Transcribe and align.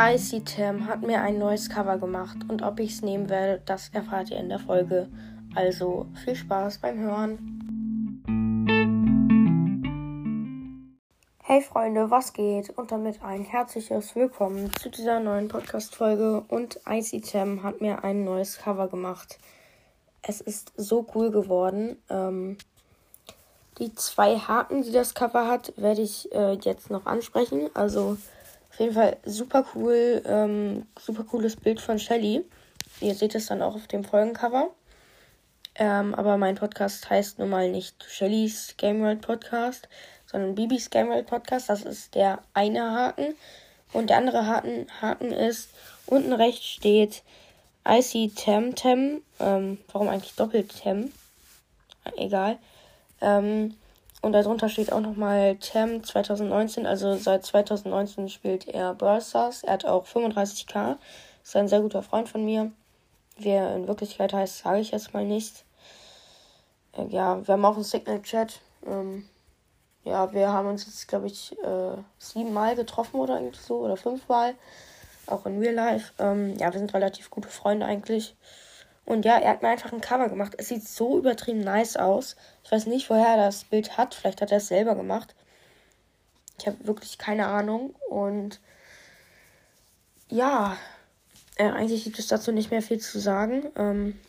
Icy 0.00 0.44
Tam 0.44 0.86
hat 0.86 1.02
mir 1.02 1.20
ein 1.22 1.40
neues 1.40 1.68
Cover 1.68 1.98
gemacht 1.98 2.36
und 2.46 2.62
ob 2.62 2.78
ich 2.78 2.92
es 2.92 3.02
nehmen 3.02 3.28
werde, 3.28 3.60
das 3.66 3.88
erfahrt 3.88 4.30
ihr 4.30 4.38
in 4.38 4.48
der 4.48 4.60
Folge. 4.60 5.08
Also 5.56 6.06
viel 6.24 6.36
Spaß 6.36 6.78
beim 6.78 7.00
Hören. 7.00 8.22
Hey 11.42 11.62
Freunde, 11.62 12.12
was 12.12 12.32
geht? 12.32 12.70
Und 12.78 12.92
damit 12.92 13.20
ein 13.24 13.42
herzliches 13.42 14.14
Willkommen 14.14 14.70
zu 14.80 14.88
dieser 14.88 15.18
neuen 15.18 15.48
Podcast-Folge. 15.48 16.44
Und 16.46 16.78
Icy 16.88 17.20
Tam 17.20 17.64
hat 17.64 17.80
mir 17.80 18.04
ein 18.04 18.22
neues 18.22 18.58
Cover 18.58 18.86
gemacht. 18.86 19.40
Es 20.22 20.40
ist 20.40 20.72
so 20.76 21.08
cool 21.16 21.32
geworden. 21.32 22.00
Ähm, 22.08 22.56
die 23.80 23.92
zwei 23.96 24.36
Haken, 24.36 24.84
die 24.84 24.92
das 24.92 25.14
Cover 25.14 25.48
hat, 25.48 25.72
werde 25.76 26.02
ich 26.02 26.32
äh, 26.32 26.52
jetzt 26.52 26.88
noch 26.88 27.06
ansprechen. 27.06 27.68
Also 27.74 28.16
auf 28.78 28.80
jeden 28.80 28.94
Fall 28.94 29.16
super 29.24 29.66
cool, 29.74 30.22
ähm, 30.24 30.86
super 31.00 31.24
cooles 31.24 31.56
Bild 31.56 31.80
von 31.80 31.98
Shelly. 31.98 32.44
Ihr 33.00 33.16
seht 33.16 33.34
es 33.34 33.46
dann 33.46 33.60
auch 33.60 33.74
auf 33.74 33.88
dem 33.88 34.04
Folgencover. 34.04 34.70
Ähm, 35.74 36.14
aber 36.14 36.36
mein 36.36 36.54
Podcast 36.54 37.10
heißt 37.10 37.40
nun 37.40 37.50
mal 37.50 37.72
nicht 37.72 38.04
Shellys 38.08 38.74
Game 38.76 39.00
World 39.00 39.20
Podcast, 39.20 39.88
sondern 40.26 40.54
Bibis 40.54 40.90
Game 40.90 41.08
World 41.08 41.26
Podcast. 41.26 41.68
Das 41.68 41.82
ist 41.82 42.14
der 42.14 42.38
eine 42.54 42.92
Haken. 42.92 43.34
Und 43.92 44.10
der 44.10 44.18
andere 44.18 44.46
Haken, 44.46 44.86
Haken 45.02 45.32
ist, 45.32 45.70
unten 46.06 46.32
rechts 46.32 46.64
steht 46.64 47.24
IC 47.84 48.32
Temtem. 48.36 49.22
Ähm, 49.40 49.78
warum 49.90 50.06
eigentlich 50.06 50.36
Doppeltem? 50.36 51.12
Egal. 52.16 52.58
Ähm, 53.20 53.74
und 54.20 54.32
darunter 54.32 54.68
steht 54.68 54.92
auch 54.92 55.00
nochmal 55.00 55.56
Tem 55.56 56.02
2019. 56.02 56.86
Also 56.86 57.16
seit 57.16 57.44
2019 57.44 58.28
spielt 58.28 58.66
er 58.66 58.94
Brawl 58.94 59.20
Stars. 59.20 59.62
Er 59.62 59.74
hat 59.74 59.84
auch 59.84 60.06
35k. 60.06 60.96
Ist 61.44 61.56
ein 61.56 61.68
sehr 61.68 61.80
guter 61.80 62.02
Freund 62.02 62.28
von 62.28 62.44
mir. 62.44 62.72
Wie 63.36 63.50
er 63.50 63.76
in 63.76 63.86
Wirklichkeit 63.86 64.32
heißt, 64.32 64.58
sage 64.58 64.80
ich 64.80 64.90
jetzt 64.90 65.14
mal 65.14 65.24
nicht. 65.24 65.64
Äh, 66.92 67.06
ja, 67.06 67.46
wir 67.46 67.54
haben 67.54 67.64
auch 67.64 67.76
einen 67.76 67.84
Signal-Chat. 67.84 68.60
Ähm, 68.84 69.28
ja, 70.02 70.32
wir 70.32 70.52
haben 70.52 70.68
uns 70.68 70.86
jetzt, 70.86 71.06
glaube 71.06 71.28
ich, 71.28 71.56
äh, 71.62 71.96
siebenmal 72.18 72.74
getroffen 72.74 73.20
oder 73.20 73.36
irgendwie 73.36 73.60
so. 73.60 73.76
Oder 73.76 73.96
fünfmal. 73.96 74.56
Auch 75.26 75.46
in 75.46 75.60
Real 75.60 75.74
Life. 75.74 76.12
Ähm, 76.18 76.56
ja, 76.58 76.72
wir 76.72 76.80
sind 76.80 76.92
relativ 76.92 77.30
gute 77.30 77.48
Freunde 77.48 77.86
eigentlich. 77.86 78.34
Und 79.08 79.24
ja, 79.24 79.38
er 79.38 79.52
hat 79.52 79.62
mir 79.62 79.68
einfach 79.68 79.90
ein 79.90 80.02
Cover 80.02 80.28
gemacht. 80.28 80.52
Es 80.58 80.68
sieht 80.68 80.86
so 80.86 81.16
übertrieben 81.16 81.60
nice 81.60 81.96
aus. 81.96 82.36
Ich 82.62 82.70
weiß 82.70 82.84
nicht, 82.84 83.08
woher 83.08 83.28
er 83.28 83.36
das 83.38 83.64
Bild 83.64 83.96
hat. 83.96 84.14
Vielleicht 84.14 84.42
hat 84.42 84.50
er 84.52 84.58
es 84.58 84.68
selber 84.68 84.94
gemacht. 84.96 85.34
Ich 86.58 86.66
habe 86.66 86.86
wirklich 86.86 87.16
keine 87.16 87.46
Ahnung. 87.46 87.94
Und 88.10 88.60
ja, 90.28 90.76
äh, 91.56 91.70
eigentlich 91.70 92.04
gibt 92.04 92.18
es 92.18 92.26
dazu 92.26 92.52
nicht 92.52 92.70
mehr 92.70 92.82
viel 92.82 92.98
zu 92.98 93.18
sagen. 93.18 93.70
Ähm, 93.76 94.20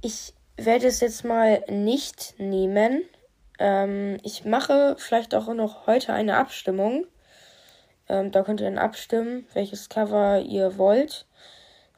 ich 0.00 0.34
werde 0.56 0.88
es 0.88 0.98
jetzt 0.98 1.24
mal 1.24 1.62
nicht 1.68 2.34
nehmen. 2.38 3.04
Ähm, 3.60 4.18
ich 4.24 4.44
mache 4.44 4.96
vielleicht 4.98 5.36
auch 5.36 5.46
noch 5.54 5.86
heute 5.86 6.12
eine 6.12 6.38
Abstimmung. 6.38 7.06
Ähm, 8.08 8.32
da 8.32 8.42
könnt 8.42 8.60
ihr 8.60 8.66
dann 8.66 8.78
abstimmen, 8.78 9.46
welches 9.52 9.88
Cover 9.88 10.40
ihr 10.40 10.76
wollt. 10.76 11.24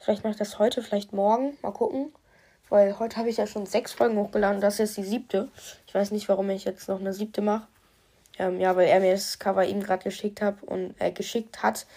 Vielleicht 0.05 0.23
mache 0.23 0.33
ich 0.33 0.37
das 0.37 0.59
heute, 0.59 0.83
vielleicht 0.83 1.13
morgen. 1.13 1.57
Mal 1.63 1.71
gucken. 1.71 2.13
Weil 2.69 2.99
heute 2.99 3.17
habe 3.17 3.27
ich 3.27 3.37
ja 3.37 3.47
schon 3.47 3.65
sechs 3.65 3.91
Folgen 3.91 4.19
hochgeladen. 4.19 4.61
Das 4.61 4.75
ist 4.75 4.79
jetzt 4.79 4.97
die 4.97 5.03
siebte. 5.03 5.49
Ich 5.87 5.95
weiß 5.95 6.11
nicht, 6.11 6.29
warum 6.29 6.47
ich 6.51 6.63
jetzt 6.63 6.87
noch 6.87 6.99
eine 6.99 7.11
siebte 7.11 7.41
mache. 7.41 7.65
Ähm, 8.37 8.59
ja, 8.59 8.75
weil 8.75 8.87
er 8.87 8.99
mir 8.99 9.13
das 9.13 9.39
Cover 9.39 9.65
eben 9.65 9.81
gerade 9.81 10.03
geschickt 10.03 10.43
hat 10.43 10.61
und 10.61 10.93
äh, 10.99 11.11
geschickt 11.11 11.63
hat. 11.63 11.87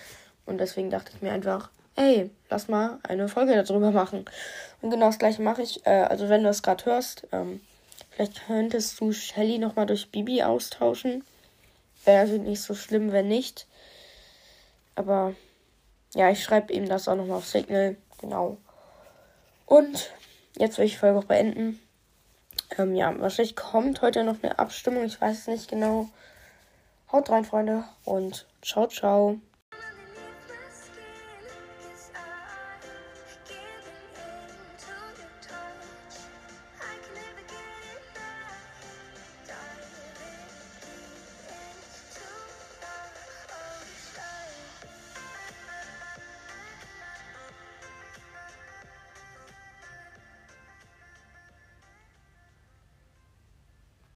Und 0.47 0.57
deswegen 0.57 0.89
dachte 0.89 1.13
ich 1.15 1.21
mir 1.21 1.33
einfach, 1.33 1.69
hey, 1.97 2.31
lass 2.49 2.69
mal 2.69 2.99
eine 3.03 3.29
Folge 3.29 3.63
darüber 3.63 3.91
machen. 3.91 4.25
Und 4.81 4.89
genau 4.89 5.09
das 5.09 5.19
gleiche 5.19 5.43
mache 5.43 5.61
ich. 5.61 5.85
Äh, 5.85 5.91
also 5.91 6.31
wenn 6.31 6.43
du 6.43 6.49
es 6.49 6.63
gerade 6.63 6.87
hörst, 6.87 7.27
ähm, 7.31 7.61
vielleicht 8.13 8.47
könntest 8.47 8.99
du 9.01 9.13
Shelly 9.13 9.59
nochmal 9.59 9.85
durch 9.85 10.11
Bibi 10.11 10.43
austauschen. 10.43 11.25
Wäre 12.07 12.25
natürlich 12.25 12.49
nicht 12.49 12.63
so 12.63 12.75
schlimm, 12.75 13.13
wenn 13.13 13.29
nicht. 13.29 13.67
Aber 14.95 15.35
ja, 16.15 16.31
ich 16.31 16.43
schreibe 16.43 16.73
ihm 16.73 16.89
das 16.89 17.09
auch 17.09 17.17
nochmal 17.17 17.39
auf 17.39 17.47
Signal. 17.47 17.97
Genau. 18.21 18.59
Und 19.67 20.11
jetzt 20.57 20.79
will 20.79 20.87
ich 20.87 20.93
die 20.93 20.99
Folge 20.99 21.19
auch 21.19 21.25
beenden. 21.25 21.81
Ähm, 22.77 22.95
ja, 22.95 23.19
wahrscheinlich 23.19 23.57
kommt 23.57 24.03
heute 24.03 24.25
noch 24.25 24.43
eine 24.43 24.59
Abstimmung. 24.59 25.05
Ich 25.05 25.21
weiß 25.21 25.39
es 25.39 25.47
nicht 25.47 25.69
genau. 25.69 26.09
Haut 27.13 27.31
rein, 27.31 27.45
Freunde. 27.45 27.85
Und 28.05 28.47
ciao, 28.63 28.87
ciao. 28.87 29.39